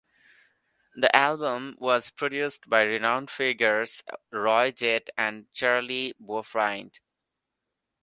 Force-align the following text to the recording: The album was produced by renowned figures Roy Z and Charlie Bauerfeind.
The 0.95 1.15
album 1.15 1.75
was 1.77 2.09
produced 2.09 2.67
by 2.67 2.81
renowned 2.81 3.29
figures 3.29 4.01
Roy 4.31 4.73
Z 4.75 5.01
and 5.15 5.45
Charlie 5.53 6.15
Bauerfeind. 6.19 6.95